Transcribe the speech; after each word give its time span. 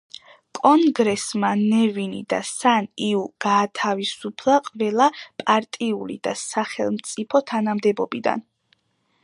კონგრესმა 0.59 1.49
ნე 1.59 1.81
ვინი 1.97 2.21
და 2.33 2.39
სან 2.51 2.87
იუ 3.09 3.21
გაათავისუფლა 3.45 4.55
ყველა 4.69 5.09
პარტიული 5.43 6.17
და 6.29 6.33
სახელმწიფო 6.47 7.43
თანამდებობიდან. 7.53 8.47